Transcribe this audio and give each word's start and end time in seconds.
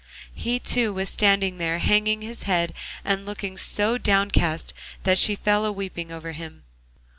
He 0.33 0.57
too 0.57 0.93
was 0.93 1.09
standing 1.09 1.59
there 1.59 1.77
hanging 1.77 2.23
his 2.23 2.41
head, 2.49 2.73
and 3.05 3.23
looking 3.23 3.55
so 3.55 3.99
downcast 3.99 4.73
that 5.03 5.19
she 5.19 5.35
fell 5.35 5.63
a 5.63 5.71
weeping 5.71 6.11
over 6.11 6.31
him. 6.31 6.63